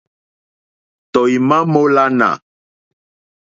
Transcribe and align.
Tɔ̀ímá 1.11 1.57
mǃólánà. 1.71 2.29